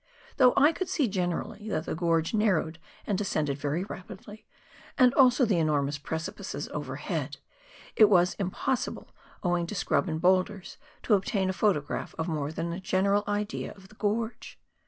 [0.37, 4.47] Though I could see generally that the gorge narrowed and descended very rapidly,
[4.97, 7.37] and also the enormous precipices overhead,
[7.95, 12.73] it was impossible, owing to scrub and boulders, to obtain a photograph of more than
[12.73, 14.59] a general idea of the gorge.